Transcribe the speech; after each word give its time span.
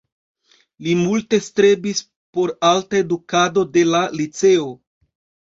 Li 0.85 0.93
multe 1.01 1.39
strebis 1.49 2.01
por 2.37 2.53
alta 2.71 2.99
edukado 3.03 3.67
de 3.77 3.85
la 3.93 4.03
liceo. 4.23 4.67